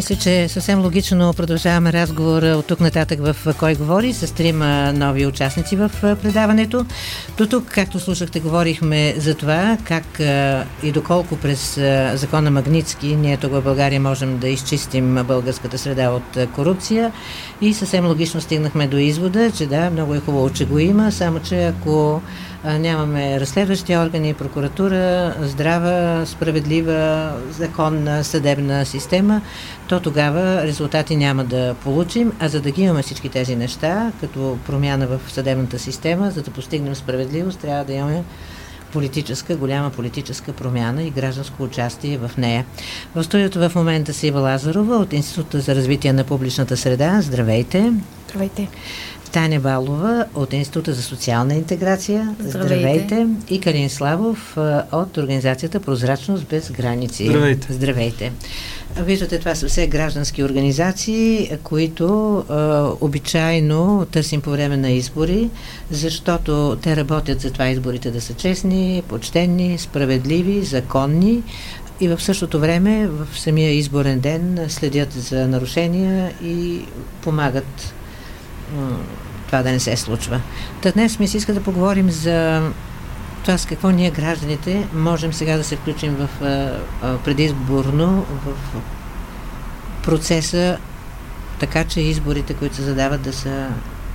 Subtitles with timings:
[0.00, 5.26] Мисля, че съвсем логично продължаваме разговора от тук нататък в Кой говори с трима нови
[5.26, 5.90] участници в
[6.22, 6.86] предаването.
[7.40, 10.20] До тук, както слушахте, говорихме за това как
[10.82, 11.80] и доколко през
[12.14, 17.12] закона Магницки ние тук в България можем да изчистим българската среда от корупция.
[17.60, 21.40] И съвсем логично стигнахме до извода, че да, много е хубаво, че го има, само
[21.40, 22.22] че ако
[22.64, 29.40] нямаме разследващи органи, прокуратура, здрава, справедлива, законна съдебна система,
[29.88, 34.58] то тогава резултати няма да получим, а за да ги имаме всички тези неща, като
[34.66, 37.29] промяна в съдебната система, за да постигнем справедливост,
[37.60, 38.24] трябва да имаме
[38.92, 42.64] политическа, голяма политическа промяна и гражданско участие в нея.
[43.14, 47.20] В студиото в момента си Ива Лазарова от Института за развитие на публичната среда.
[47.22, 47.92] Здравейте!
[48.28, 48.68] Здравейте!
[49.32, 52.34] Таня Балова от Института за социална интеграция.
[52.40, 52.76] Здравейте.
[52.76, 53.26] Здравейте.
[53.50, 54.56] И Калин Славов
[54.92, 57.26] от Организацията Прозрачност без граници.
[57.26, 57.72] Здравейте.
[57.72, 58.32] Здравейте.
[58.96, 65.50] Виждате, това са все граждански организации, които а, обичайно търсим по време на избори,
[65.90, 71.42] защото те работят за това изборите да са честни, почтенни, справедливи, законни,
[72.00, 76.80] и в същото време в самия изборен ден следят за нарушения и
[77.22, 77.94] помагат
[79.50, 80.40] това да не се случва.
[80.82, 82.70] Та днес ми се иска да поговорим за
[83.42, 86.28] това с какво ние гражданите можем сега да се включим в
[87.24, 88.54] предизборно в
[90.02, 90.78] процеса,
[91.60, 93.68] така че изборите, които се задават да са,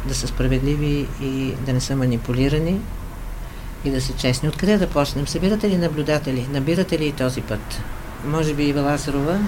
[0.06, 2.80] да са справедливи и да не са манипулирани
[3.86, 4.50] и да са честни.
[4.50, 5.28] Откъде да почнем?
[5.28, 6.48] Събирате ли наблюдатели?
[6.52, 7.82] Набирате ли и този път?
[8.28, 9.40] може би Ива Лазарова,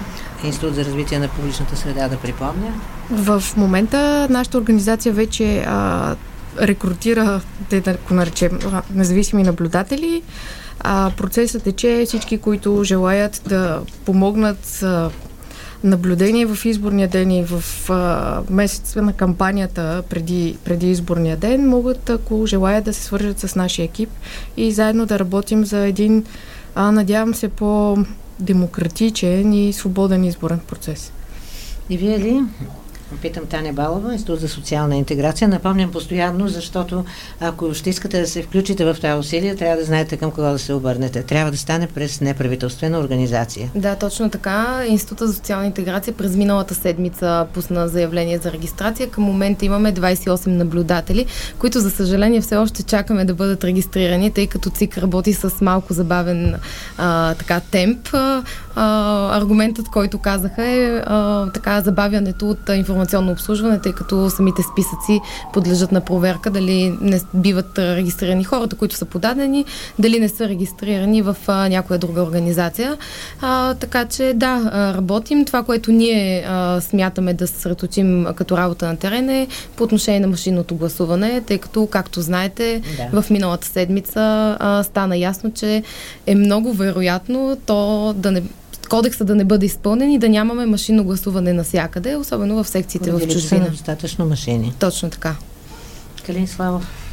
[0.44, 2.72] Институт за развитие на публичната среда, да припомня?
[3.10, 6.16] В момента нашата организация вече а,
[6.60, 7.40] рекрутира,
[7.70, 8.58] да го наречем,
[8.94, 10.22] независими наблюдатели.
[10.80, 15.10] А, процесът е, че всички, които желаят да помогнат а,
[15.84, 22.10] наблюдение в изборния ден и в а, месеца на кампанията преди, преди изборния ден, могат,
[22.10, 24.10] ако желаят да се свържат с нашия екип
[24.56, 26.24] и заедно да работим за един,
[26.74, 27.98] а, надявам се, по
[28.40, 31.12] демократичен и свободен изборен процес.
[31.88, 32.42] И вие ли
[33.22, 35.48] Питам Таня Балова, Институт за социална интеграция.
[35.48, 37.04] Напомням постоянно, защото
[37.40, 40.58] ако ще искате да се включите в това усилие, трябва да знаете към кого да
[40.58, 41.22] се обърнете.
[41.22, 43.70] Трябва да стане през неправителствена организация.
[43.74, 44.82] Да, точно така.
[44.88, 49.10] Института за социална интеграция през миналата седмица пусна заявление за регистрация.
[49.10, 51.26] Към момента имаме 28 наблюдатели,
[51.58, 55.92] които за съжаление все още чакаме да бъдат регистрирани, тъй като ЦИК работи с малко
[55.92, 56.54] забавен
[56.98, 58.08] а, така темп.
[58.80, 65.20] А, аргументът, който казаха е а, така забавянето от информационно обслужване, тъй като самите списъци
[65.52, 69.64] подлежат на проверка, дали не биват регистрирани хората, които са подадени,
[69.98, 72.96] дали не са регистрирани в а, някоя друга организация.
[73.40, 75.44] А, така че да, работим.
[75.44, 80.20] Това, което ние а, смятаме да се съсредоточим като работа на терен е по отношение
[80.20, 83.22] на машинното гласуване, тъй като, както знаете, да.
[83.22, 85.82] в миналата седмица а, стана ясно, че
[86.26, 88.42] е много вероятно то да не
[88.88, 93.28] кодекса да не бъде изпълнен и да нямаме машинно гласуване навсякъде, особено в секциите в
[93.28, 93.70] чужбина.
[93.70, 94.72] достатъчно машини.
[94.78, 95.36] Точно така.
[96.26, 97.07] Калин Славов.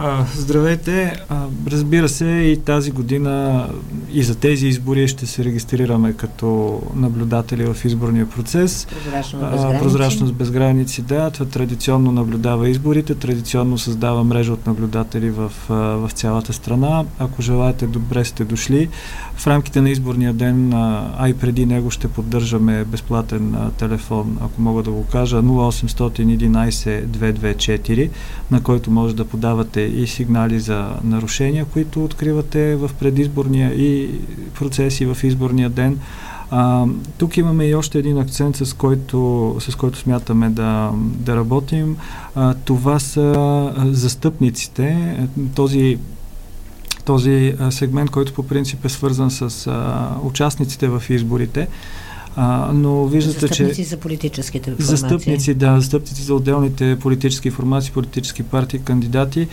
[0.00, 1.16] А, здравейте!
[1.28, 3.66] А, разбира се, и тази година
[4.12, 8.86] и за тези избори ще се регистрираме като наблюдатели в изборния процес.
[8.86, 9.82] Прозрачно без граници.
[9.82, 11.30] Прозрачност без граници, да.
[11.30, 17.04] Това традиционно наблюдава изборите, традиционно създава мрежа от наблюдатели в, в цялата страна.
[17.18, 18.88] Ако желаете, добре сте дошли.
[19.36, 20.72] В рамките на изборния ден,
[21.18, 28.10] а и преди него ще поддържаме безплатен телефон, ако мога да го кажа, 0811 224,
[28.50, 34.20] на който може да подавате и сигнали за нарушения, които откривате в предизборния и
[34.58, 35.98] процеси в изборния ден.
[36.50, 36.86] А,
[37.18, 41.96] тук имаме и още един акцент, с който, с който смятаме да, да работим.
[42.34, 45.16] А, това са застъпниците.
[45.54, 45.98] Този
[47.04, 51.68] този сегмент, който по принцип е свързан с а, участниците в изборите,
[52.40, 53.88] А, но виждате, застъпници че...
[53.88, 54.86] за политическите формации.
[54.86, 59.48] Застъпници, да, застъпници за отделните политически формации, политически партии, кандидати,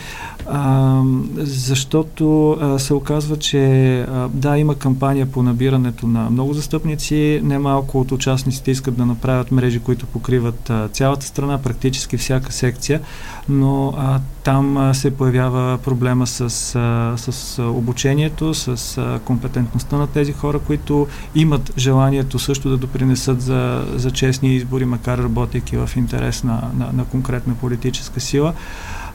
[0.46, 1.02] а,
[1.36, 8.00] защото а, се оказва, че а, да, има кампания по набирането на много застъпници, немалко
[8.00, 13.00] от участниците искат да направят мрежи, които покриват а, цялата страна, практически всяка секция,
[13.48, 16.40] но а, там а, се появява проблема с,
[16.74, 23.40] а, с обучението, с а, компетентността на тези хора, които имат желанието също да допринесат
[23.40, 28.54] за, за честни избори, макар работейки в интерес на, на, на конкретна политическа сила.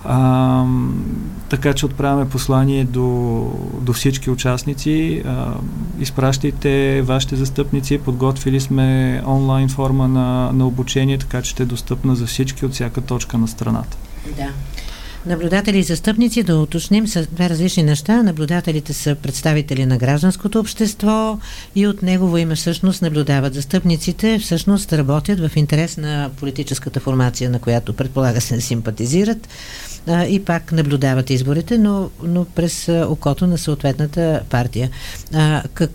[0.05, 0.65] А,
[1.49, 5.23] така че отправяме послание до, до всички участници.
[5.25, 5.53] А,
[5.99, 7.97] изпращайте вашите застъпници.
[7.97, 12.73] Подготвили сме онлайн форма на, на обучение, така че ще е достъпна за всички от
[12.73, 13.97] всяка точка на страната.
[14.37, 14.47] Да.
[15.25, 18.23] Наблюдатели и застъпници, да уточним, са две различни неща.
[18.23, 21.39] Наблюдателите са представители на гражданското общество
[21.75, 23.53] и от негово име всъщност наблюдават.
[23.53, 29.47] Застъпниците всъщност работят в интерес на политическата формация, на която предполага се симпатизират
[30.27, 34.89] и пак наблюдават изборите, но, но през окото на съответната партия.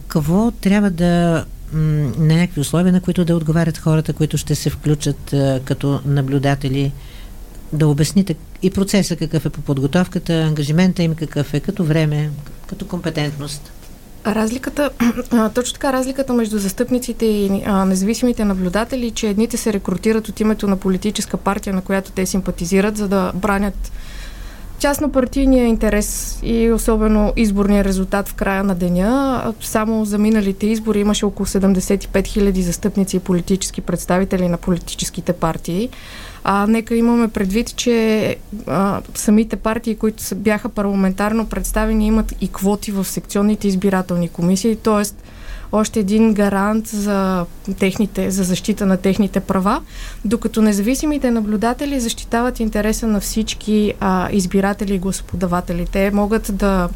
[0.09, 5.35] Какво трябва да на някакви условия, на които да отговарят хората, които ще се включат
[5.65, 6.93] като наблюдатели
[7.73, 12.31] да обясните и процеса какъв е по подготовката, ангажимента им какъв е, като време,
[12.67, 13.73] като компетентност.
[14.27, 14.91] Разликата,
[15.55, 17.51] точно така, разликата между застъпниците и
[17.87, 22.97] независимите наблюдатели, че едните се рекрутират от името на политическа партия, на която те симпатизират,
[22.97, 23.93] за да бранят
[24.79, 29.43] частно партийния интерес и особено изборния резултат в края на деня.
[29.61, 35.89] Само за миналите избори имаше около 75 000 застъпници и политически представители на политическите партии.
[36.45, 38.37] А, нека имаме предвид, че
[38.67, 45.05] а, самите партии, които бяха парламентарно представени, имат и квоти в секционните избирателни комисии, т.е
[45.77, 47.47] още един гарант за,
[47.79, 49.83] техните, за защита на техните права,
[50.25, 55.87] докато независимите наблюдатели защитават интереса на всички а, избиратели и гласоподаватели.
[55.93, 56.89] Те могат да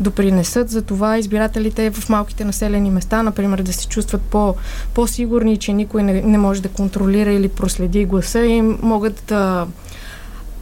[0.00, 4.54] допринесат за това избирателите в малките населени места, например, да се чувстват по,
[4.94, 9.66] по-сигурни, че никой не, не може да контролира или проследи гласа им, могат да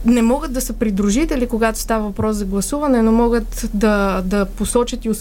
[0.05, 5.05] не могат да са придружители, когато става въпрос за гласуване, но могат да, да посочат
[5.05, 5.11] и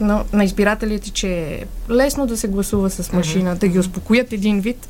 [0.00, 3.60] на, на избирателите, че е лесно да се гласува с машина, mm-hmm.
[3.60, 4.88] да ги успокоят един вид.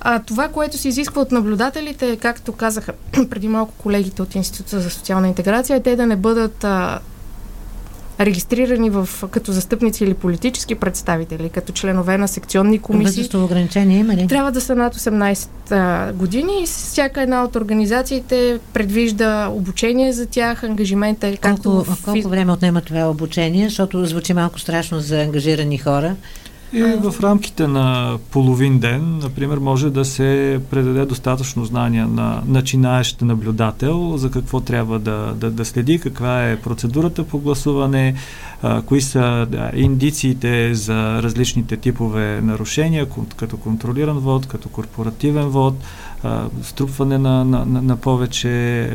[0.00, 2.92] А това, което се изисква от наблюдателите, както казаха
[3.30, 6.98] преди малко колегите от Института за социална интеграция, е те да не бъдат а,
[8.20, 13.04] регистрирани в, като застъпници или политически представители, като членове на секционни комисии.
[13.06, 14.26] Възрастово ограничение има ли?
[14.26, 20.26] Трябва да са над 18 а, години и всяка една от организациите предвижда обучение за
[20.26, 21.36] тях, ангажимента.
[21.42, 22.04] Колко, в...
[22.04, 26.16] колко време отнема това обучение, защото звучи малко страшно за ангажирани хора?
[26.72, 33.22] И в рамките на половин ден, например, може да се предаде достатъчно знания на начинаещ
[33.22, 38.14] наблюдател за какво трябва да, да, да следи, каква е процедурата по гласуване,
[38.62, 43.06] а, кои са да, индициите за различните типове нарушения,
[43.36, 45.74] като контролиран вод, като корпоративен вод,
[46.22, 48.90] а, струпване на, на, на, на, повече,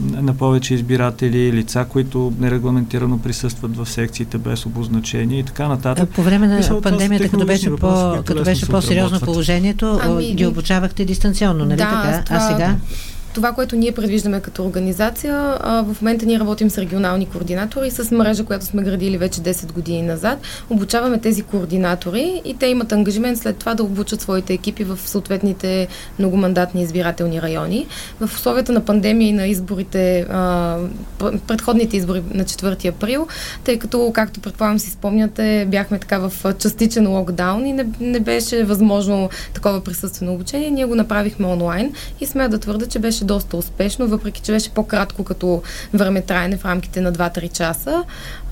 [0.00, 6.10] на повече избиратели, лица, които нерегламентирано присъстват в секциите без обозначение и така нататък.
[6.10, 11.04] По време на Мисъл, пандемията, като беше, по, като беше по-сериозно положението, ами, ги обучавахте
[11.04, 12.36] дистанционно, нали да, така?
[12.36, 12.76] А сега?
[13.36, 18.10] Това, което ние предвиждаме като организация, а, в момента ние работим с регионални координатори, с
[18.10, 20.38] мрежа, която сме градили вече 10 години назад.
[20.70, 25.88] Обучаваме тези координатори и те имат ангажимент след това да обучат своите екипи в съответните
[26.18, 27.86] многомандатни избирателни райони.
[28.20, 30.76] В условията на пандемия и на изборите, а,
[31.46, 33.26] предходните избори на 4 април,
[33.64, 38.64] тъй като, както предполагам си спомняте, бяхме така в частичен локдаун и не, не беше
[38.64, 40.70] възможно такова присъствено обучение.
[40.70, 44.70] Ние го направихме онлайн и сме да твърда, че беше доста успешно, въпреки че беше
[44.70, 45.62] по-кратко като
[45.94, 48.04] време траене в рамките на 2-3 часа.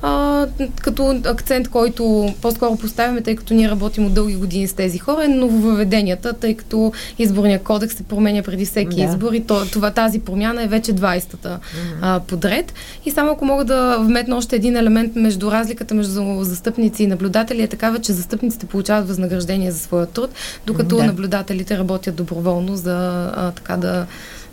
[0.03, 0.47] А,
[0.81, 5.25] като акцент, който по-скоро поставяме, тъй като ние работим от дълги години с тези хора,
[5.25, 9.03] е нововъведенията, тъй като изборния кодекс се променя преди всеки да.
[9.03, 11.99] избор и то, това, тази промяна е вече 20-та mm-hmm.
[12.01, 12.75] а, подред.
[13.05, 17.63] И само ако мога да вметна още един елемент между разликата между застъпници и наблюдатели
[17.63, 20.31] е такава, че застъпниците получават възнаграждение за своя труд,
[20.67, 21.05] докато да.
[21.05, 24.07] наблюдателите работят доброволно за а, така да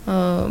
[0.07, 0.47] а,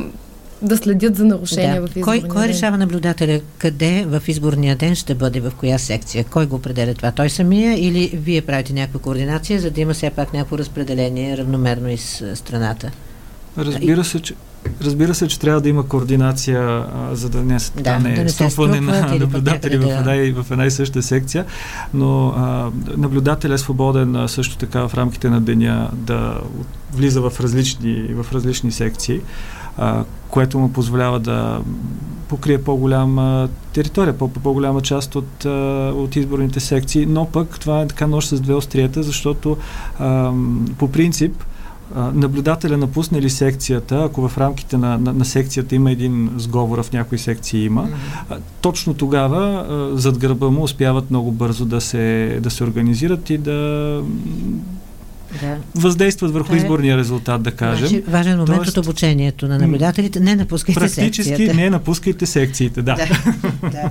[0.62, 1.86] да следят за нарушения да.
[1.86, 6.24] в изборния кой, кой решава наблюдателя къде в изборния ден ще бъде, в коя секция?
[6.24, 7.12] Кой го определя това?
[7.12, 11.88] Той самия или вие правите някаква координация, за да има все пак някакво разпределение равномерно
[11.88, 12.90] из страната?
[13.60, 14.34] Разбира се, че
[14.84, 18.80] Разбира се, че трябва да има координация, а, за да не стане да, да струпване
[18.80, 21.44] на наблюдатели в една, в една и съща секция,
[21.94, 26.40] но а, наблюдателя е свободен а, също така в рамките на деня да
[26.92, 29.20] влиза в различни, в различни секции,
[29.78, 31.60] а, което му позволява да
[32.28, 35.48] покрие по-голяма територия, по- по-голяма част от, а,
[35.96, 39.56] от изборните секции, но пък това е така нощ с две острията, защото
[39.98, 40.32] а,
[40.78, 41.44] по принцип
[41.94, 46.92] наблюдателя напусне ли секцията, ако в рамките на, на, на секцията има един сговор, в
[46.92, 48.38] някои секции има, mm-hmm.
[48.60, 49.66] точно тогава
[49.98, 54.02] зад гърба му успяват много бързо да се, да се организират и да
[55.40, 55.56] да.
[55.74, 56.56] въздействат върху е.
[56.56, 57.88] изборния резултат, да кажем.
[57.88, 60.20] Значи, важен момент Тоест, от обучението на наблюдателите.
[60.20, 61.36] Не напускайте практически секцията.
[61.36, 62.94] Практически не напускайте секциите, да.
[62.94, 63.06] да,
[63.70, 63.90] да.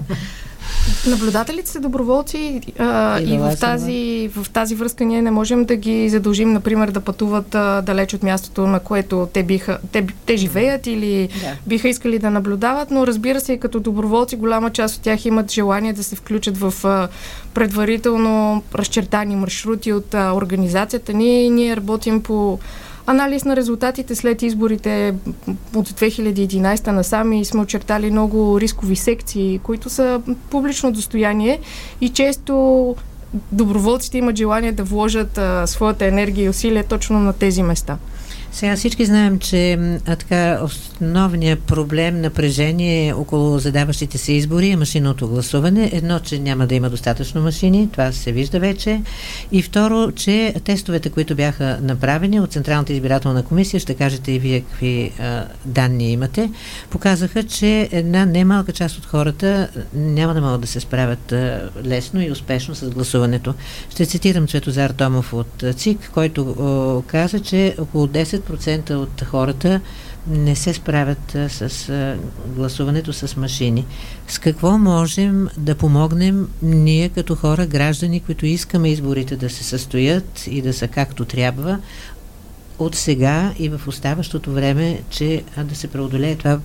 [1.08, 5.76] Наблюдателите са доброволци а, и, и в тази, в тази връзка ние не можем да
[5.76, 10.38] ги задължим, например, да пътуват а, далеч от мястото, на което те, биха, те, те
[10.38, 11.56] живеят или да.
[11.68, 15.94] биха искали да наблюдават, но разбира се, като доброволци, голяма част от тях имат желание
[15.94, 17.08] да се включат в а,
[17.54, 21.50] предварително разчертани маршрути от а, организацията ни.
[21.50, 22.60] Ние работим по
[23.10, 25.16] анализ на резултатите след изборите
[25.76, 31.60] от 2011 насам и сме очертали много рискови секции, които са публично достояние
[32.02, 32.96] и често
[33.52, 37.98] доброволците имат желание да вложат а, своята енергия и усилия точно на тези места.
[38.52, 39.74] Сега всички знаем, че
[40.06, 45.90] а, така, основният проблем, напрежение е около задаващите се избори е машинното гласуване.
[45.94, 49.02] Едно, че няма да има достатъчно машини, това се вижда вече.
[49.52, 54.62] И второ, че тестовете, които бяха направени от Централната избирателна комисия, ще кажете и вие
[54.62, 56.52] какви а, данни имате,
[56.90, 62.22] показаха, че една немалка част от хората няма да могат да се справят а, лесно
[62.22, 63.54] и успешно с гласуването.
[63.90, 69.82] Ще цитирам Цветозар Томов от ЦИК, който а, каза, че около 10 10% от хората
[70.28, 72.18] не се справят а, с а,
[72.48, 73.86] гласуването с машини.
[74.28, 80.48] С какво можем да помогнем ние като хора, граждани, които искаме изборите да се състоят
[80.48, 81.80] и да са както трябва,
[82.80, 86.60] от сега и в оставащото време, че да се преодолее това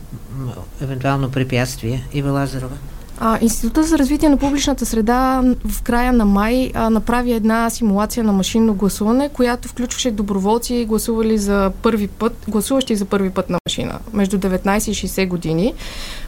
[0.80, 2.04] евентуално препятствие.
[2.12, 2.76] Ива Лазарова.
[3.18, 8.24] А, Института за развитие на публичната среда в края на май а, направи една симулация
[8.24, 13.58] на машинно гласуване, която включваше доброволци, гласували за първи път, гласуващи за първи път на
[13.68, 15.74] машина между 19 и 60 години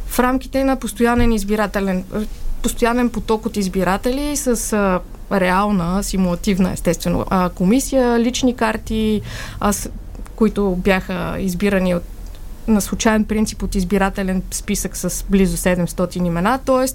[0.06, 2.04] в рамките на постоянен избирателен
[2.62, 5.00] постоянен поток от избиратели с а,
[5.32, 9.20] реална, симулативна, естествено, а, комисия, лични карти,
[9.60, 9.90] а, с,
[10.36, 12.02] които бяха избирани от
[12.68, 16.86] на случайен принцип от избирателен списък с близо 700 имена, т.е.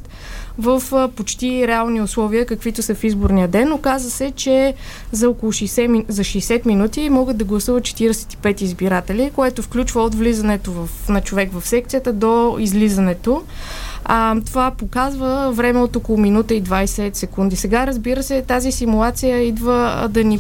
[0.58, 3.74] в почти реални условия, каквито са в изборния ден.
[3.74, 4.74] Оказа се, че
[5.12, 10.72] за около 60, за 60 минути могат да гласуват 45 избиратели, което включва от влизането
[10.72, 13.44] в, на човек в секцията до излизането.
[14.06, 17.56] А, това показва време от около минута и 20 секунди.
[17.56, 20.40] Сега, разбира се, тази симулация идва да ни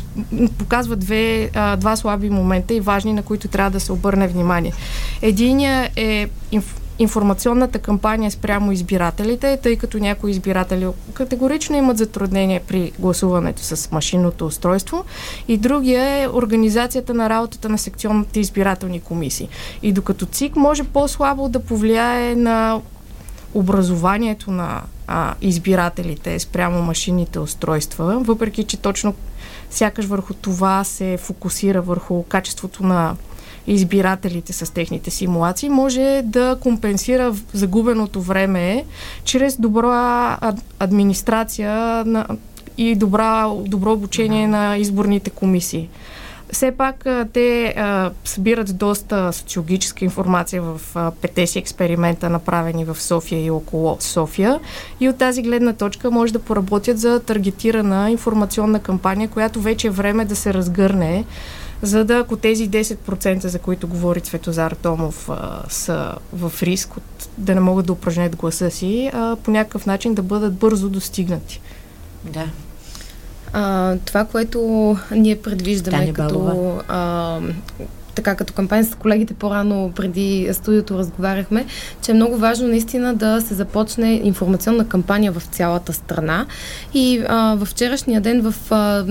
[0.58, 4.74] показва две, два слаби момента и важни, на които трябва да се обърне внимание.
[5.22, 12.91] Единия е инф информационната кампания спрямо избирателите, тъй като някои избиратели категорично имат затруднение при
[13.00, 15.06] гласуването с машинното устройство.
[15.48, 19.50] И другия е организацията на работата на секционните избирателни комисии.
[19.84, 22.82] И докато ЦИК може по-слабо да повлияе на
[23.53, 29.13] образованието на а, избирателите спрямо машинните устройства, въпреки че точно
[29.70, 33.15] сякаш върху това се фокусира върху качеството на
[33.67, 38.86] избирателите с техните симулации, може да компенсира загубеното време
[39.24, 40.38] чрез добра
[40.79, 42.25] администрация на,
[42.77, 45.89] и добра, добро обучение на изборните комисии.
[46.51, 50.81] Все пак те а, събират доста социологическа информация в
[51.22, 54.60] пете си експеримента, направени в София и около София.
[55.00, 59.91] И от тази гледна точка може да поработят за таргетирана информационна кампания, която вече е
[59.91, 61.25] време да се разгърне,
[61.81, 67.29] за да ако тези 10%, за които говори Цветозар Томов, а, са в риск от,
[67.38, 71.62] да не могат да упражнят гласа си, а, по някакъв начин да бъдат бързо достигнати.
[72.24, 72.46] Да,
[73.53, 77.39] а, това, което ние предвиждаме като а,
[78.15, 81.65] така като кампания с колегите по-рано преди студиото разговаряхме,
[82.01, 86.46] че е много важно наистина да се започне информационна кампания в цялата страна.
[86.93, 89.05] И а, във вчерашния ден в а,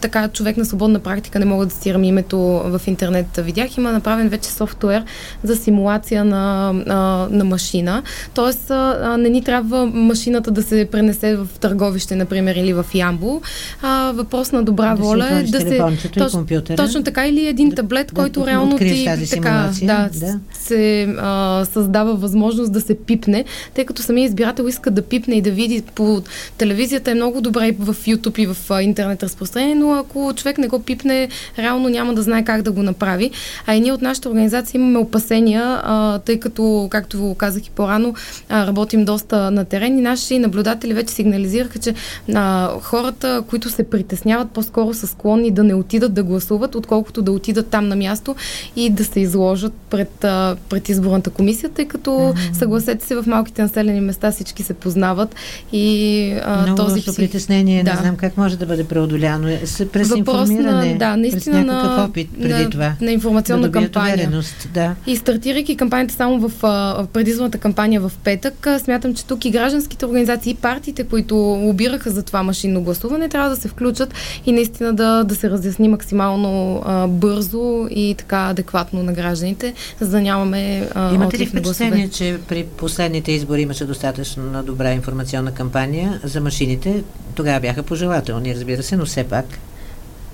[0.00, 4.28] така човек на свободна практика, не мога да стирам името в интернет, видях, има направен
[4.28, 5.04] вече софтуер
[5.42, 6.96] за симулация на, а,
[7.36, 8.02] на машина.
[8.34, 13.40] Тоест, а, не ни трябва машината да се пренесе в търговище, например, или в Ямбо.
[13.82, 15.78] А, въпрос на добра да воля е да се...
[16.18, 20.08] Точно, точно така, или един да, таблет, да, който но реално ти тази така, да,
[20.12, 20.40] да.
[20.52, 25.40] се а, създава възможност да се пипне, тъй като самия избирател иска да пипне и
[25.40, 26.22] да види по
[26.58, 30.68] телевизията е много добре и в YouTube и в интернет разпространение, но ако човек не
[30.68, 31.28] го пипне,
[31.58, 33.30] реално няма да знае как да го направи.
[33.66, 38.14] А и ние от нашата организация имаме опасения, а, тъй като, както казах и по-рано,
[38.48, 41.94] а, работим доста на терен и наши наблюдатели вече сигнализираха, че
[42.34, 47.32] а, хората, които се притесняват, по-скоро са склонни да не отидат да гласуват, отколкото да
[47.32, 48.36] отидат там на място
[48.76, 52.52] и да се изложат пред, а, пред изборната комисия, тъй като mm-hmm.
[52.52, 55.34] съгласете се, в малките населени места всички се познават
[55.72, 57.92] и а, Много този лошо притеснение, Да.
[57.92, 59.48] не знам как може да бъде преодоляно.
[59.92, 62.92] През Въпрос информиране, на, да, наистина през някакъв на, опит преди на, това.
[63.00, 64.42] на информационна да кампания.
[64.74, 64.94] да.
[65.06, 69.50] И стартирайки кампанията само в а, предизборната кампания в петък, а, смятам, че тук и
[69.50, 74.14] гражданските организации, и партиите, които лобираха за това машинно гласуване, трябва да се включат
[74.46, 80.10] и наистина да, да се разясни максимално а, бързо и така адекватно на гражданите, за
[80.10, 86.20] да нямаме а, Имате ли впечатление, че при последните избори имаше достатъчно добра информационна кампания
[86.24, 87.02] за машините?
[87.34, 89.46] Тогава бяха пожелателни, разбира се, но все пак.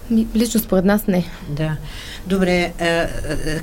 [0.09, 1.25] Лично според нас не.
[1.49, 1.78] Да.
[2.26, 3.09] Добре, а, а,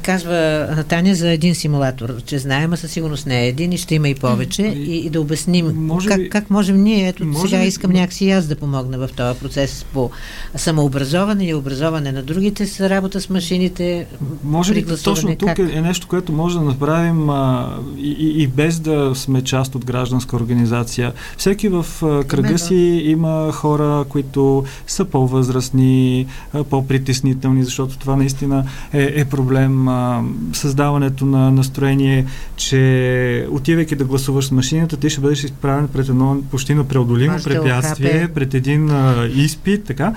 [0.03, 3.95] казва Таня за един симулатор, че знаем, а със сигурност не е един и ще
[3.95, 4.61] има и повече.
[4.61, 7.91] И, и да обясним Може как, би- как можем ние, ето може сега би- искам
[7.91, 10.11] някакси и аз да помогна в този процес по
[10.55, 14.05] самообразоване и образоване на другите с работа с машините.
[14.43, 15.59] Може би точно тук как?
[15.59, 19.85] е, е нещо, което може да направим а, и, и, без да сме част от
[19.85, 21.13] гражданска организация.
[21.37, 22.59] Всеки в а, кръга Именно.
[22.59, 26.27] си има хора, които са по-възрастни,
[26.69, 28.48] по-притеснителни, защото това наистина
[28.93, 29.87] е, е проблем.
[29.87, 32.25] А, създаването на настроение,
[32.55, 38.27] че отивайки да гласуваш с машината, ти ще бъдеш изправен пред едно почти непреодолимо препятствие,
[38.27, 40.13] пред един а, изпит, така.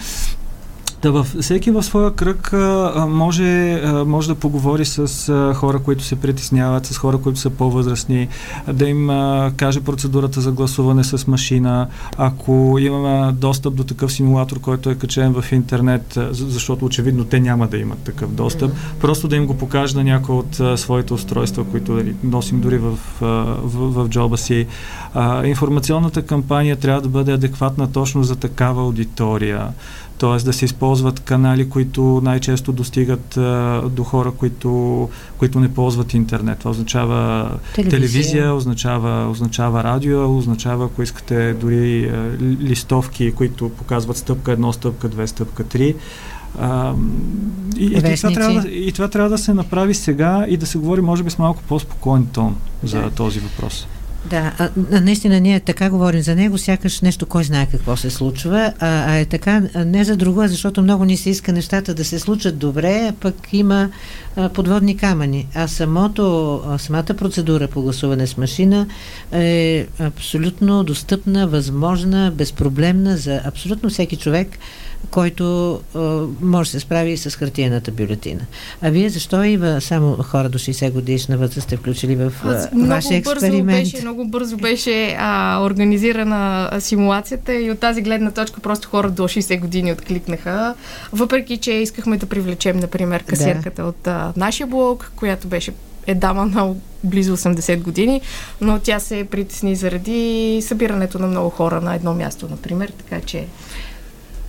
[1.02, 5.78] Да, във, всеки в своя кръг а, може, а, може да поговори с а, хора,
[5.78, 8.28] които се притесняват, с хора, които са по-възрастни,
[8.72, 11.88] да им а, каже процедурата за гласуване с машина.
[12.16, 17.66] Ако имаме достъп до такъв симулатор, който е качен в интернет, защото очевидно те няма
[17.66, 21.64] да имат такъв достъп, просто да им го покаже на някои от а, своите устройства,
[21.64, 23.26] които дали, носим дори в, а,
[23.62, 24.66] в, в джоба си.
[25.14, 29.68] А, информационната кампания трябва да бъде адекватна точно за такава аудитория
[30.22, 30.36] т.е.
[30.36, 33.42] да се използват канали, които най-често достигат а,
[33.88, 35.08] до хора, които,
[35.38, 36.58] които не ползват интернет.
[36.58, 37.90] Това означава Телевизия.
[37.90, 44.72] телевизия, означава, означава радио, означава, ако искате, дори а, ли- листовки, които показват стъпка 1,
[44.72, 45.94] стъпка 2, стъпка 3.
[46.60, 46.92] А,
[47.76, 50.78] и, и, това трябва, да- и това трябва да се направи сега и да се
[50.78, 53.10] говори, може би, с малко по-спокоен тон за Да.
[53.10, 53.86] този въпрос.
[54.30, 58.72] Да, а, наистина ние така говорим за него, сякаш нещо кой знае какво се случва,
[58.78, 62.18] а, а е така не за друго, защото много ни се иска нещата да се
[62.18, 63.90] случат добре, а пък има
[64.36, 65.46] а, подводни камъни.
[65.54, 68.86] А самото, а, самата процедура по гласуване с машина
[69.32, 74.58] е абсолютно достъпна, възможна, безпроблемна за абсолютно всеки човек,
[75.10, 75.98] който а,
[76.40, 78.40] може да се справи и с хартиената бюлетина.
[78.82, 82.68] А вие защо и в, само хора до 60 годишна възраст сте включили в а,
[82.74, 83.84] много вашия бързо експеримент?
[83.84, 89.22] беше, много бързо беше а, организирана симулацията и от тази гледна точка просто хора до
[89.22, 90.74] 60 години откликнаха.
[91.12, 95.72] Въпреки, че искахме да привлечем, например, касиерката от а, нашия блок, която беше
[96.06, 98.20] е дама на близо 80 години,
[98.60, 103.46] но тя се притесни заради събирането на много хора на едно място, например, така че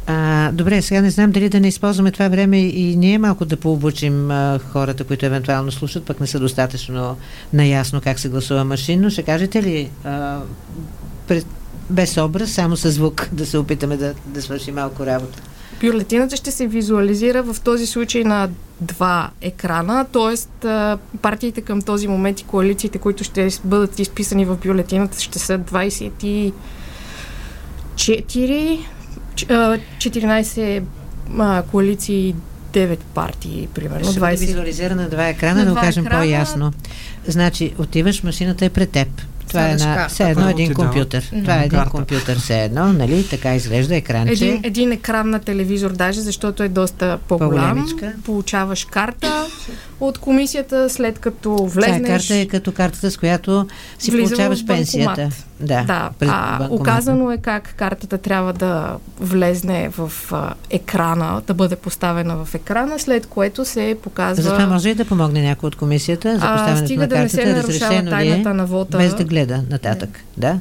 [0.07, 3.57] А, добре, сега не знам дали да не използваме това време и ние малко да
[3.57, 7.17] пообучим а, хората, които евентуално слушат, пък не са достатъчно
[7.53, 9.09] наясно как се гласува машинно.
[9.09, 10.39] Ще кажете ли а,
[11.27, 11.45] пред,
[11.89, 15.41] без образ, само с звук, да се опитаме да, да свършим малко работа?
[15.81, 18.49] Бюлетината ще се визуализира в този случай на
[18.81, 20.67] два екрана, т.е.
[21.21, 26.53] партиите към този момент и коалициите, които ще бъдат изписани в бюлетината, ще са 24
[27.95, 28.77] ч- а,
[29.47, 30.83] 14
[31.39, 32.35] а, коалиции и
[32.73, 34.11] 9 партии, примерно.
[34.11, 34.39] Ще бъде 20.
[34.39, 36.21] визуализирана на два екрана, На да го кажем екрана.
[36.23, 36.73] по-ясно.
[37.27, 39.07] Значи, отиваш, машината е пред теб.
[39.47, 40.13] Това е една, карта.
[40.13, 41.29] все едно един компютър.
[41.41, 41.91] Това е един карта.
[41.91, 43.27] компютър, все едно, нали?
[43.27, 44.31] Така изглежда екранче.
[44.33, 47.49] Един, един екран на телевизор даже, защото е доста по-голям.
[47.49, 48.13] По-големичка.
[48.25, 49.45] Получаваш карта
[49.99, 52.01] от комисията, след като влезнеш...
[52.01, 53.67] Тая карта е като картата, с която
[53.99, 55.19] си получаваш в банкомат.
[55.59, 61.75] Да, Да, а, оказано е как картата трябва да влезне в а, екрана, да бъде
[61.75, 64.43] поставена в екрана, след което се показва...
[64.43, 67.29] Затова може и да помогне някой от комисията за а, поставянето стига на да не
[67.29, 68.97] се картата, нарушава ли е, тайната на вота.
[68.97, 70.09] без да гледа нататък.
[70.37, 70.59] Да?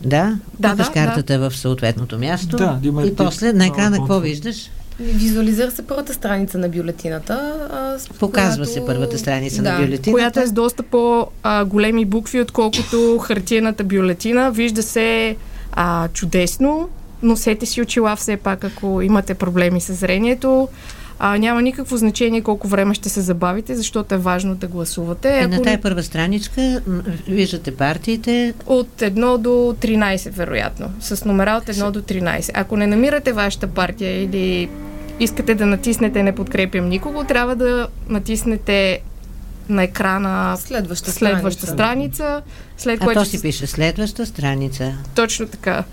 [0.00, 4.70] Да, Да, пъкаш да, картата в съответното място Да, и после на екрана какво виждаш?
[5.00, 7.34] Визуализира се първата страница на бюлетината.
[7.72, 8.72] А, Показва която...
[8.72, 9.72] се първата страница да.
[9.72, 10.10] на бюлетината.
[10.10, 14.50] Която е с доста по-големи букви, отколкото хартиената бюлетина.
[14.50, 15.36] Вижда се
[15.72, 16.88] а, чудесно.
[17.22, 20.68] Носете си очила все пак, ако имате проблеми с зрението.
[21.18, 25.40] А, няма никакво значение колко време ще се забавите, защото е важно да гласувате.
[25.44, 26.80] И на тая първа страничка
[27.28, 28.54] виждате партиите.
[28.66, 30.90] От 1 до 13, вероятно.
[31.00, 32.50] С номера от 1 до 13.
[32.54, 34.68] Ако не намирате вашата партия или
[35.20, 39.00] искате да натиснете не подкрепям никого, трябва да натиснете
[39.68, 42.14] на екрана следваща, следваща страница.
[42.14, 42.42] страница
[42.76, 44.92] след а което то си пише следваща страница.
[45.14, 45.84] Точно така.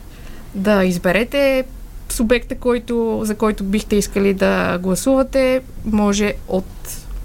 [0.55, 1.63] Да изберете
[2.11, 6.65] субекта, който, за който бихте искали да гласувате, може от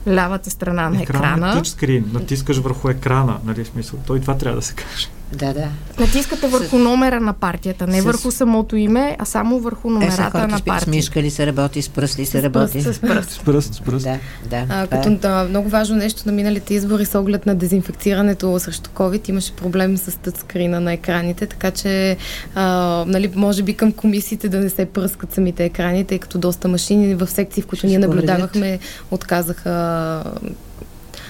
[0.09, 1.49] лявата страна на екрана.
[1.49, 3.99] Екрана скрин, натискаш върху екрана, нали смисъл.
[4.07, 5.09] Той това трябва да се каже.
[5.33, 5.69] Да, да.
[6.01, 8.05] Натискате върху номера на партията, не с...
[8.05, 10.85] върху самото име, а само върху номерата е, на партията.
[10.85, 12.83] С мишка ли се работи, с пръст ли се работи?
[12.83, 13.31] С пръст.
[13.31, 14.05] С пръст, с пръст.
[14.05, 14.19] Да,
[14.51, 14.67] да.
[14.69, 19.29] А, като да, много важно нещо на миналите избори с оглед на дезинфекцирането срещу COVID
[19.29, 22.17] имаше проблем с тъцкрина на екраните, така че
[22.55, 22.65] а,
[23.07, 27.15] нали, може би към комисиите да не се пръскат самите екрани, тъй като доста машини
[27.15, 28.79] в секции, в които ние наблюдавахме,
[29.11, 30.25] отказаха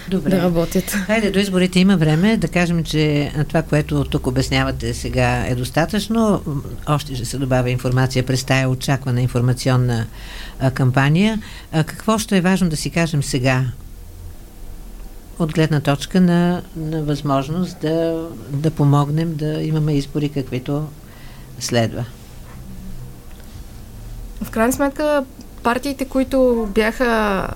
[0.08, 0.30] Добре.
[0.30, 0.90] да работят.
[0.90, 2.36] Хайде, до изборите има време.
[2.36, 6.42] Да кажем, че това, което тук обяснявате сега е достатъчно.
[6.88, 10.06] Още ще се добавя информация през тая очаквана информационна
[10.60, 11.42] а, кампания.
[11.72, 13.64] А, какво ще е важно да си кажем сега?
[15.38, 20.88] От гледна точка на, на възможност да, да помогнем да имаме избори, каквито
[21.60, 22.04] следва.
[24.42, 25.24] В крайна сметка
[25.66, 27.04] партиите, които бяха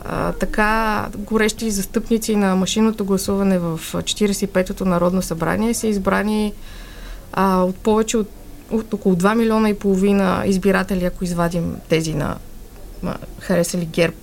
[0.04, 6.52] а, така горещи застъпници на машинното гласуване в 45-то Народно събрание, са избрани
[7.32, 8.28] а, от повече от,
[8.70, 12.36] от около 2 милиона и половина избиратели, ако извадим тези на,
[13.40, 14.16] харесали ГЕРБ.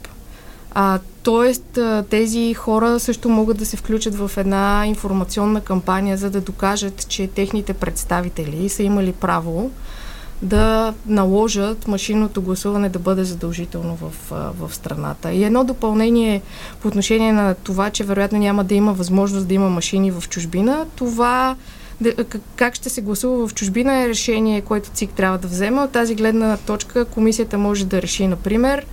[0.72, 6.42] А, тоест, тези хора също могат да се включат в една информационна кампания, за да
[6.42, 9.72] докажат, че техните представители са имали право
[10.42, 14.12] да наложат машинното гласуване да бъде задължително в,
[14.60, 15.32] в страната.
[15.32, 16.42] И едно допълнение
[16.82, 20.86] по отношение на това, че вероятно няма да има възможност да има машини в чужбина,
[20.96, 21.56] това
[22.56, 25.82] как ще се гласува в чужбина е решение, което ЦИК трябва да вземе.
[25.82, 28.86] От тази гледна точка комисията може да реши, например,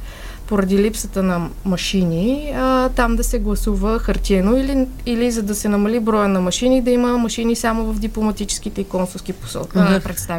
[0.46, 5.68] поради липсата на машини, а, там да се гласува хартиено или, или за да се
[5.68, 9.78] намали броя на машини, да има машини само в дипломатическите и консулски посолки.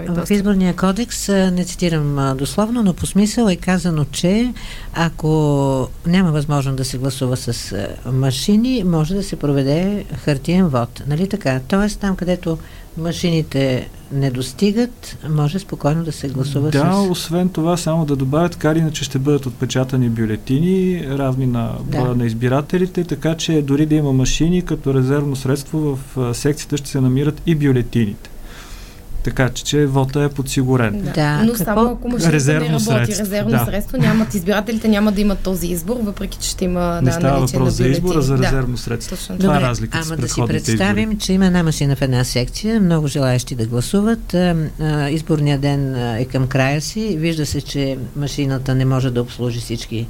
[0.10, 4.54] В, в изборния кодекс, не цитирам дословно, но по смисъл е казано, че
[4.94, 11.04] ако няма възможност да се гласува с машини, може да се проведе хартиен вод.
[11.08, 11.60] Нали така?
[11.68, 12.58] Тоест там, където
[12.98, 17.10] машините не достигат, може спокойно да се гласува да, с...
[17.10, 22.16] освен това, само да добавят, така иначе ще бъдат отпечатани бюлетини, равни на броя да.
[22.16, 27.02] на избирателите, така че дори да има машини, като резервно средство в секцията ще се
[27.02, 28.30] намират и бюлетините.
[29.26, 31.02] Така че, че вота е подсигурен.
[31.02, 31.44] Да, да.
[31.44, 31.64] но Какво?
[31.64, 33.24] само ако машината резервно не работи, средство.
[33.26, 33.66] резервно да.
[33.66, 37.46] средство, нямат, избирателите няма да имат този избор, въпреки че ще има Не да, става
[37.46, 38.82] въпрос за избора, за резервно да.
[38.82, 39.16] средство.
[39.16, 39.38] Точно.
[39.38, 41.26] Това е Добре, е разлика ама да си представим, избори.
[41.26, 44.36] че има една машина в една секция, много желаящи да гласуват.
[45.10, 47.16] Изборният ден е към края си.
[47.20, 50.08] Вижда се, че машината не може да обслужи всички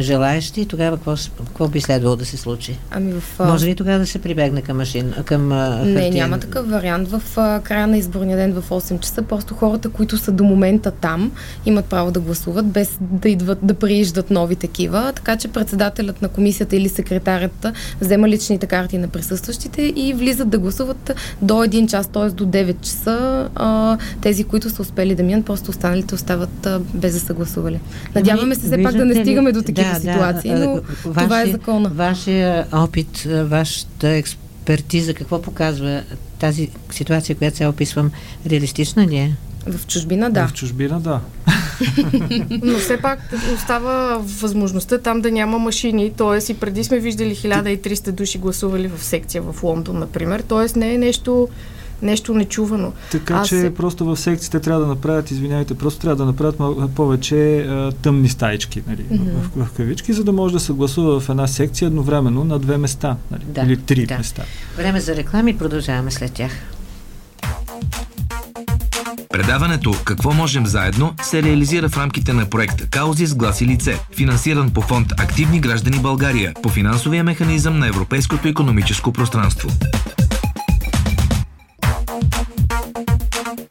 [0.00, 2.78] желаящи, тогава какво, какво би следвало да се случи?
[2.90, 5.14] Ами в, Може ли тогава да се прибегне към машин?
[5.24, 5.48] Към,
[5.92, 7.08] не, няма такъв вариант.
[7.08, 10.90] В а, края на изборния ден в 8 часа, просто хората, които са до момента
[10.90, 11.32] там,
[11.66, 15.12] имат право да гласуват, без да идват, да прииждат нови такива.
[15.14, 20.58] Така че председателят на комисията или секретарята взема личните карти на присъстващите и влизат да
[20.58, 22.30] гласуват до 1 час, т.е.
[22.30, 23.48] до 9 часа.
[23.54, 27.80] А, тези, които са успели да минат, просто останалите остават а, без да са гласували.
[28.14, 31.42] Надяваме се все пак да не стигаме до такива да, ситуации, да, но ваше, това
[31.42, 31.88] е закона.
[31.88, 36.02] Вашия опит, вашата експертиза, какво показва
[36.38, 38.10] тази ситуация, която сега описвам,
[38.46, 39.36] реалистична ли е?
[39.66, 40.48] В чужбина, да.
[40.48, 41.20] В чужбина, да.
[42.62, 43.18] Но все пак
[43.54, 46.12] остава възможността там да няма машини.
[46.16, 50.44] Тоест и преди сме виждали 1300 души гласували в секция в Лондон, например.
[50.48, 51.48] Тоест не е нещо
[52.02, 52.92] нещо нечувано.
[53.10, 53.74] Така Аз че се...
[53.74, 58.82] просто в секциите трябва да направят, извинявайте, просто трябва да направят повече а, тъмни стаички,
[58.88, 59.32] нали, mm-hmm.
[59.56, 62.58] в, в, в кавички, за да може да се гласува в една секция едновременно на
[62.58, 64.18] две места, нали, да, или три да.
[64.18, 64.42] места.
[64.76, 66.52] Време за реклами, продължаваме след тях.
[69.30, 73.98] Предаването «Какво можем заедно» се реализира в рамките на проект «Каузи с глас и лице»,
[74.16, 79.68] финансиран по фонд «Активни граждани България» по финансовия механизъм на Европейското економическо пространство.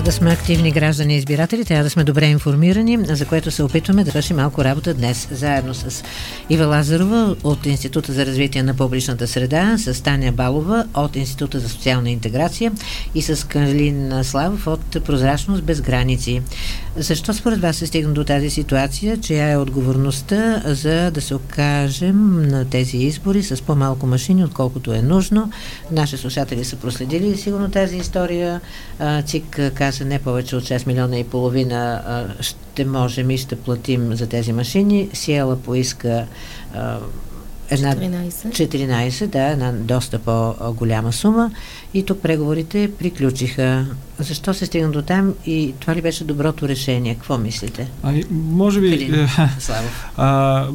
[0.00, 3.62] За да сме активни граждани и избиратели, трябва да сме добре информирани, за което се
[3.62, 6.04] опитваме да вършим малко работа днес, заедно с
[6.50, 11.68] Ива Лазарова от Института за развитие на публичната среда, с Таня Балова от Института за
[11.68, 12.72] социална интеграция
[13.14, 16.42] и с Калин Славов от Прозрачност без граници.
[16.96, 19.20] Защо според вас се стигна до тази ситуация?
[19.20, 25.02] Чия е отговорността за да се окажем на тези избори с по-малко машини, отколкото е
[25.02, 25.52] нужно?
[25.90, 28.60] Наши слушатели са проследили сигурно тази история.
[29.26, 32.02] ЦИК каза не повече от 6 милиона и половина
[32.40, 35.08] ще можем и ще платим за тези машини.
[35.12, 36.26] Сиела поиска
[37.70, 38.30] една 14.
[38.30, 41.50] 14, да, една доста по-голяма сума.
[41.94, 43.86] И тук преговорите приключиха.
[44.20, 47.14] Защо се стигна до там и това ли беше доброто решение?
[47.14, 47.90] Какво мислите?
[48.02, 49.28] Ами, може би, Калин,
[50.16, 50.66] а,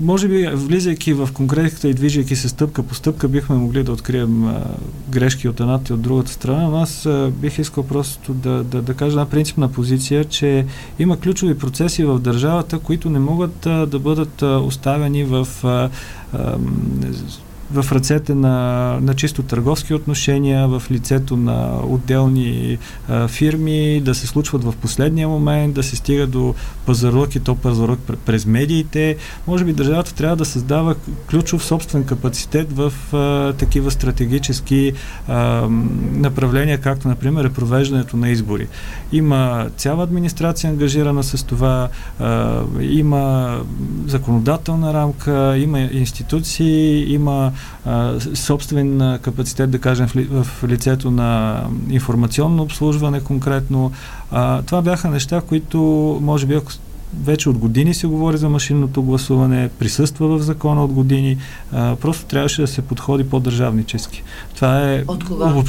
[0.00, 4.48] може би, влизайки в конкретиката и движейки се стъпка по стъпка, бихме могли да открием
[4.48, 4.64] а,
[5.08, 8.82] грешки от едната и от другата страна, но аз а, бих искал просто да, да,
[8.82, 10.66] да кажа една принципна позиция, че
[10.98, 15.90] има ключови процеси в държавата, които не могат а, да бъдат а, оставени в а,
[16.32, 16.56] а,
[17.70, 24.26] в ръцете на, на чисто търговски отношения, в лицето на отделни а, фирми, да се
[24.26, 26.54] случват в последния момент, да се стига до
[26.86, 29.16] пазарлък и то пазарлък през медиите.
[29.46, 30.94] Може би държавата трябва да създава
[31.30, 34.92] ключов собствен капацитет в а, такива стратегически
[35.28, 35.68] а,
[36.12, 38.68] направления, както например е провеждането на избори.
[39.12, 41.88] Има цяла администрация ангажирана с това,
[42.20, 43.56] а, има
[44.06, 47.52] законодателна рамка, има институции, има
[47.84, 53.92] а, собствен капацитет, да кажем, в, в лицето на информационно обслужване конкретно.
[54.30, 55.78] А, това бяха неща, които,
[56.22, 56.72] може би, ако
[57.24, 61.38] вече от години се говори за машинното гласуване, присъства в закона от години,
[61.72, 64.22] а, просто трябваше да се подходи по-държавнически.
[64.54, 65.04] Това е...
[65.08, 65.62] От кога?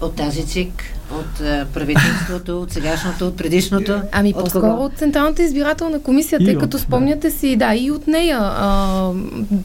[0.00, 4.00] От тази ЦИК, от а, правителството, от сегашното, от предишното?
[4.12, 4.84] Ами от по-скоро кого?
[4.84, 7.34] от Централната избирателна комисия, тъй като спомняте да.
[7.34, 8.38] си, да, и от нея.
[8.40, 9.10] А,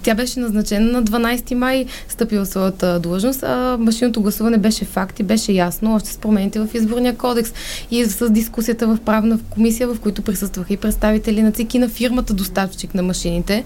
[0.03, 5.23] тя беше назначена на 12 май, стъпила своята длъжност, а машинното гласуване беше факт и
[5.23, 7.53] беше ясно, още с промените в изборния кодекс
[7.91, 11.89] и с дискусията в правна комисия, в които присъстваха и представители на ЦИК и на
[11.89, 13.63] фирмата доставчик на машините.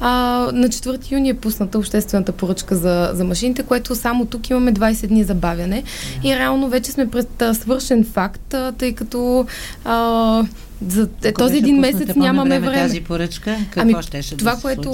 [0.00, 0.08] А,
[0.52, 5.06] на 4 юни е пусната обществената поръчка за, за машините, което само тук имаме 20
[5.06, 5.82] дни забавяне
[6.24, 9.46] и реално вече сме пред свършен факт, тъй като
[9.84, 10.44] а,
[10.86, 12.76] за Ако този един месец нямаме време.
[12.76, 14.90] Тази поръчка, какво ами, ще, ще Това, да се което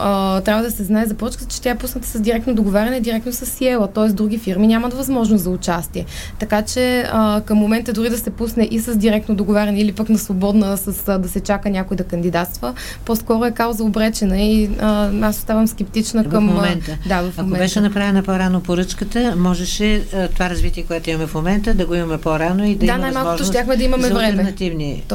[0.00, 3.32] а, трябва да се знае за поръчката, че тя е пусната с директно договаряне, директно
[3.32, 4.08] с Сиела, т.е.
[4.08, 6.04] други фирми нямат възможност за участие.
[6.38, 10.08] Така че а, към момента дори да се пусне и с директно договаряне или пък
[10.08, 14.70] на свободна, с, а, да се чака някой да кандидатства, по-скоро е кауза обречена и
[14.80, 16.44] а, аз оставам скептична в към...
[16.44, 16.98] Момента.
[17.06, 17.64] А, да, в Ако момента.
[17.64, 22.18] беше направена по-рано поръчката, можеше а, това развитие, което имаме в момента, да го имаме
[22.18, 24.54] по-рано и да, да има най-малкото щяхме да имаме време.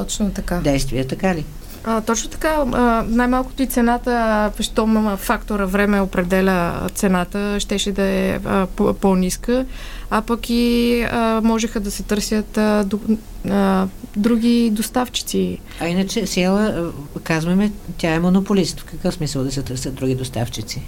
[0.04, 0.56] Точно така.
[0.56, 1.46] действия, така ли?
[1.84, 2.63] А, точно така.
[2.74, 8.68] А, най-малкото и цената, щом фактора време определя цената, щеше да е а,
[9.02, 9.66] по-ниска,
[10.10, 13.00] а пък и а, можеха да се търсят а, до,
[13.50, 15.60] а, други доставчици.
[15.80, 16.92] А иначе, Сиела,
[17.24, 18.80] казваме, тя е монополист.
[18.80, 20.82] В какъв смисъл да се търсят други доставчици?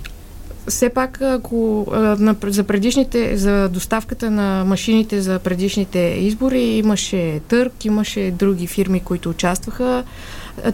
[0.67, 1.87] Все пак, ако
[2.19, 8.99] на, за предишните, за доставката на машините за предишните избори имаше търг, имаше други фирми,
[8.99, 10.03] които участваха,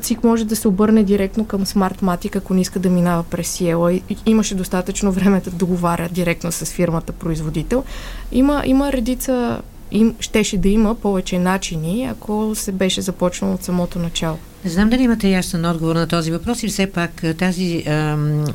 [0.01, 3.99] ЦИК може да се обърне директно към Smartmatic, ако не иска да минава през Сиела.
[4.25, 7.83] Имаше достатъчно време да договаря директно с фирмата производител.
[8.31, 13.99] Има, има редица им, щеше да има повече начини, ако се беше започнало от самото
[13.99, 14.37] начало.
[14.65, 18.45] Не знам дали имате ясен отговор на този въпрос и все пак тази ам,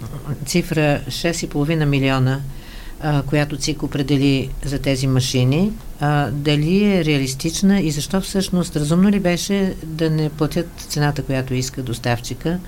[0.46, 2.40] цифра 6,5 милиона,
[3.00, 9.10] а, която ЦИК определи за тези машини, а, дали е реалистична и защо всъщност разумно
[9.10, 12.58] ли беше да не платят цената, която иска доставчика?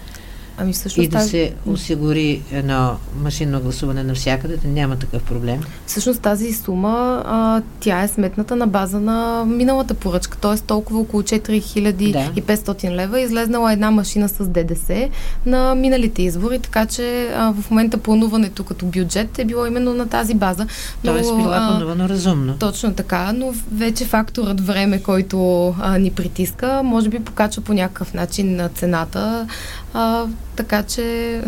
[0.61, 1.31] Ами всъщност и да тази...
[1.31, 5.61] се осигури едно машинно гласуване навсякъде, да няма такъв проблем.
[5.87, 10.59] Всъщност тази сума, а, тя е сметната на база на миналата поръчка, т.е.
[10.59, 12.91] толкова около 4500 да.
[12.91, 15.09] лева излезнала една машина с ДДС
[15.47, 20.09] на миналите избори, така че а, в момента плануването като бюджет е било именно на
[20.09, 20.67] тази база.
[21.05, 22.57] Но, Тоест било е планувано разумно.
[22.59, 28.15] Точно така, но вече факторът време, който а, ни притиска, може би покачва по някакъв
[28.15, 29.47] начин на цената.
[29.95, 30.27] А,
[30.59, 31.41] така че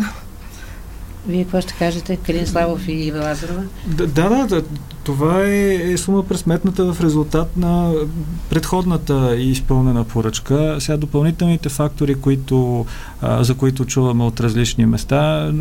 [1.27, 3.63] вие какво ще кажете, Калин Славов и Ива Лазарова?
[3.87, 4.63] Да, да, да.
[5.03, 7.91] Това е, е сума пресметната в резултат на
[8.49, 10.77] предходната и изпълнена поръчка.
[10.79, 12.85] Сега допълнителните фактори, които,
[13.21, 15.51] а, за които чуваме от различни места,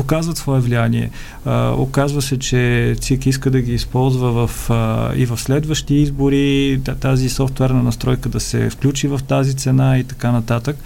[0.00, 1.10] оказват свое влияние.
[1.44, 6.80] А, оказва се, че ЦИК иска да ги използва в, а, и в следващи избори,
[7.00, 10.76] тази софтуерна настройка да се включи в тази цена и така нататък.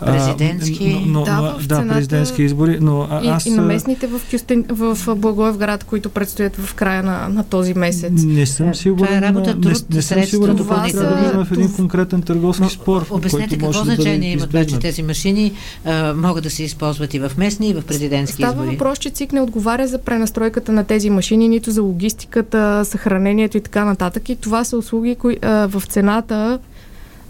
[0.00, 1.04] Президентски.
[1.06, 2.78] Но, но, да, в да, президентски избори.
[2.80, 3.46] Но а, аз...
[3.46, 7.74] И, и на местните в, Кюстен, в Благоевград, които предстоят в края на, на този
[7.74, 8.12] месец.
[8.14, 9.06] Не съм сигурен.
[9.06, 12.22] Това е работа, труд, не, не съм сигурен това трябва да влизаме в един конкретен
[12.22, 13.06] търговски спор.
[13.10, 15.52] Обяснете какво значение да имат че тези машини
[15.84, 18.66] а, могат да се използват и в местни, и в президентски Става избори.
[18.66, 23.56] Става въпрос, че ЦИК не отговаря за пренастройката на тези машини, нито за логистиката, съхранението
[23.56, 24.28] и така нататък.
[24.28, 26.58] И това са услуги, кои, а, в цената,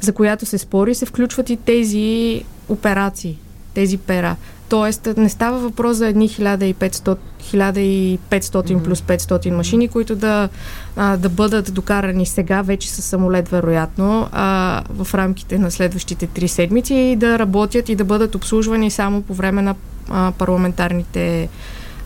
[0.00, 3.38] за която се спори, се включват и тези операции,
[3.74, 4.36] тези пера.
[4.72, 8.82] Тоест не става въпрос за едни 1500, 1500 mm-hmm.
[8.82, 10.48] плюс 500 машини, които да,
[10.96, 16.48] а, да бъдат докарани сега вече с самолет, вероятно, а, в рамките на следващите три
[16.48, 19.74] седмици и да работят и да бъдат обслужвани само по време на
[20.10, 21.48] а, парламентарните,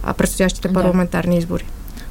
[0.03, 1.65] а, предстоящите парламентарни избори.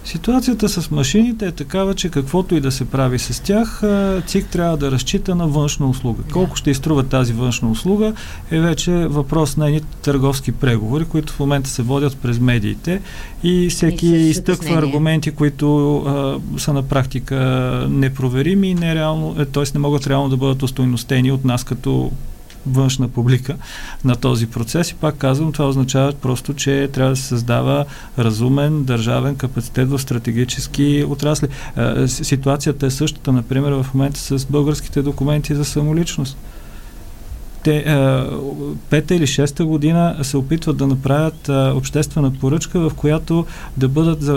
[0.06, 3.82] Ситуацията с машините е такава, че каквото и да се прави с тях,
[4.28, 6.24] ЦИК трябва да разчита на външна услуга.
[6.24, 6.34] Да.
[6.34, 8.14] Колко ще изтрува тази външна услуга
[8.52, 13.02] е вече въпрос на едни търговски преговори, които в момента се водят през медиите
[13.44, 17.36] и всеки и изтъква аргументи, които а, са на практика
[17.90, 19.64] непроверими и нереално, е, т.е.
[19.74, 22.12] не могат реално да бъдат устойностени от нас като
[22.68, 23.56] външна публика
[24.06, 24.92] на този процес.
[24.92, 27.86] И пак казвам, това означава просто, че трябва да се създава
[28.20, 31.48] разумен държавен капацитет в стратегически отрасли.
[31.78, 36.38] Е, ситуацията е същата, например, в момента с българските документи за самоличност
[37.66, 38.28] те а,
[38.90, 43.46] пета или шеста година се опитват да направят а, обществена поръчка, в която
[43.78, 44.34] да, бъдат, а,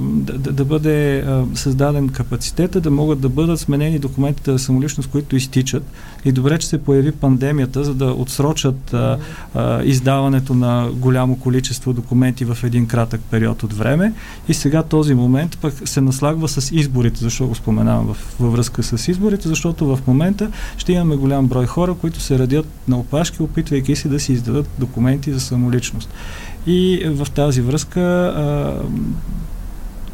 [0.00, 5.36] да, да бъде а, създаден капацитета, да могат да бъдат сменени документите за самоличност, които
[5.36, 5.82] изтичат.
[6.24, 9.18] И добре, че се появи пандемията, за да отсрочат а,
[9.54, 14.12] а, издаването на голямо количество документи в един кратък период от време.
[14.48, 17.20] И сега този момент пък се наслагва с изборите.
[17.20, 19.48] Защо го споменавам в, във връзка с изборите?
[19.48, 23.96] Защото в момента ще имаме голям брой хора, които се радят седят на опашки, опитвайки
[23.96, 26.08] се да си издадат документи за самоличност.
[26.66, 28.74] И в тази връзка а,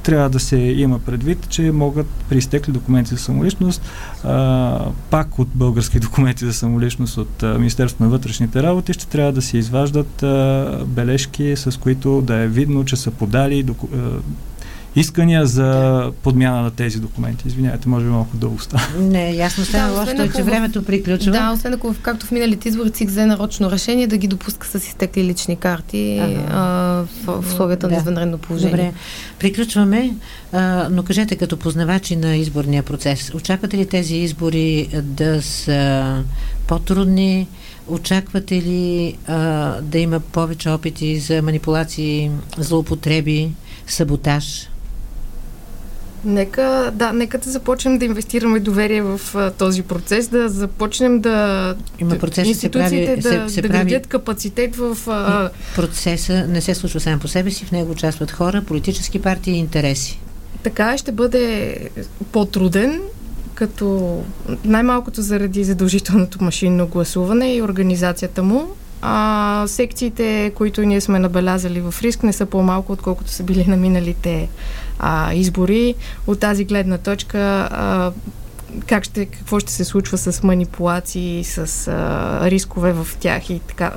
[0.03, 3.83] трябва да се има предвид, че могат при изтекли документи за самоличност,
[4.25, 9.33] а, пак от български документи за самоличност от а, Министерството на вътрешните работи, ще трябва
[9.33, 13.99] да се изваждат а, бележки, с които да е видно, че са подали доку, а,
[14.97, 17.49] искания за подмяна на тези документи.
[17.49, 18.85] Извинявайте, може би малко дълго става.
[18.99, 21.33] Не, ясно става, да, лошо, че времето приключва.
[21.33, 24.75] Да, освен ако, както в миналите избори, ЦИК взе нарочно решение да ги допуска с
[24.75, 26.41] изтекли лични карти ага.
[26.51, 26.61] а,
[27.25, 27.95] в, в условията да.
[27.95, 28.71] на извънредно положение.
[28.71, 28.93] Добре,
[29.39, 30.15] приключваме,
[30.53, 36.25] а, но кажете като познавачи на изборния процес, очаквате ли тези избори да са
[36.67, 37.49] по-трудни?
[37.89, 39.37] Очаквате ли а,
[39.81, 43.51] да има повече опити за манипулации, злоупотреби,
[43.87, 44.69] саботаж?
[46.25, 51.75] Нека, да, нека да започнем да инвестираме доверие в а, този процес, да започнем да...
[51.99, 53.85] Има процес, институциите се прави, да, се, се да прави...
[53.85, 54.99] градят капацитет в...
[55.07, 55.51] А...
[55.77, 59.59] Процеса не се случва сам по себе си, в него участват хора, политически партии и
[59.59, 60.21] интереси.
[60.63, 61.77] Така ще бъде
[62.33, 63.01] по-труден,
[63.55, 64.19] като
[64.65, 68.69] най-малкото заради задължителното машинно гласуване и организацията му,
[69.03, 73.77] а, секциите, които ние сме набелязали в риск, не са по-малко, отколкото са били на
[73.77, 74.49] миналите
[74.99, 75.95] а, избори.
[76.27, 78.13] От тази гледна точка а,
[78.87, 83.93] как ще, какво ще се случва с манипулации, с а, рискове в тях и така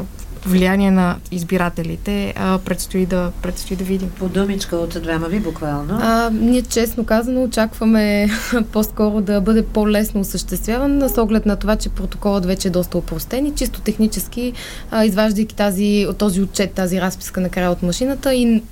[0.46, 4.10] влияние на избирателите а, предстои, да, предстои да видим.
[4.20, 6.00] По думичка от двама ви буквално.
[6.02, 8.30] А, ние честно казано очакваме
[8.72, 13.46] по-скоро да бъде по-лесно осъществяван с оглед на това, че протоколът вече е доста упростен
[13.46, 14.54] и чисто технически,
[14.92, 18.64] а, изваждайки тази, този отчет, тази разписка на края от машината и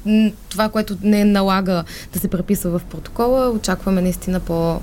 [0.50, 1.84] това, което не налага
[2.14, 4.80] да се преписва в протокола, очакваме наистина по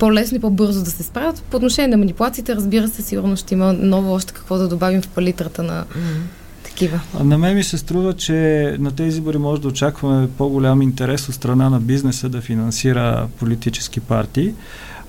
[0.00, 1.42] по-лесно и по-бързо да се справят.
[1.50, 5.08] По отношение на манипулациите, разбира се, сигурно ще има ново още какво да добавим в
[5.08, 6.64] палитрата на mm-hmm.
[6.64, 7.00] такива.
[7.24, 11.34] На мен ми се струва, че на тези избори може да очакваме по-голям интерес от
[11.34, 14.54] страна на бизнеса да финансира политически партии,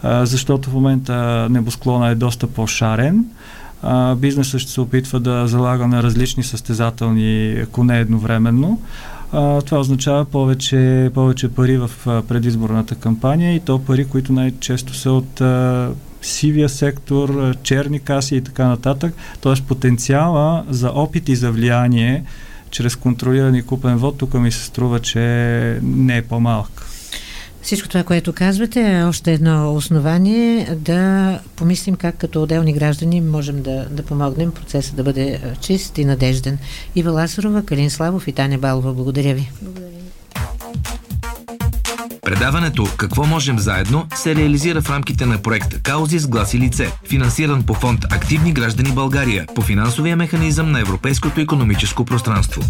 [0.04, 3.26] защото в момента небосклона е доста по-шарен.
[4.18, 8.82] бизнесът ще се опитва да залага на различни състезателни коне едновременно
[9.66, 11.92] това означава повече, повече пари в
[12.28, 15.42] предизборната кампания и то пари, които най-често са от
[16.22, 19.14] сивия сектор, черни каси и така нататък.
[19.42, 22.24] Тоест потенциала за опит и за влияние
[22.72, 25.20] чрез контролиран и купен вод тук ми се струва, че
[25.84, 26.81] не е по-малък.
[27.62, 33.64] Всичко това, което казвате, е още едно основание да помислим как като отделни граждани можем
[33.64, 36.58] да, да помогнем процесът да бъде чист и надежден.
[36.96, 38.94] Ива Ласарова, Калин Славов и Таня Балова.
[38.94, 39.52] Благодаря ви.
[39.62, 39.92] Благодаря.
[42.22, 46.92] Предаването «Какво можем заедно» се реализира в рамките на проект «Каузи с глас и лице»,
[47.10, 52.62] финансиран по фонд «Активни граждани България» по финансовия механизъм на Европейското економическо пространство.